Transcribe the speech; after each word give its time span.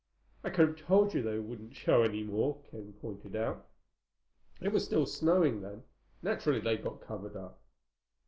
"I 0.43 0.49
could 0.49 0.67
have 0.67 0.77
told 0.87 1.13
you 1.13 1.21
they 1.21 1.37
wouldn't 1.37 1.75
show 1.75 2.01
any 2.01 2.23
more," 2.23 2.59
Ken 2.71 2.93
pointed 2.93 3.35
out. 3.35 3.67
"It 4.59 4.69
was 4.71 4.83
still 4.83 5.05
snowing 5.05 5.61
then. 5.61 5.83
Naturally 6.23 6.59
they 6.59 6.77
got 6.79 7.01
covered 7.01 7.35
up." 7.35 7.61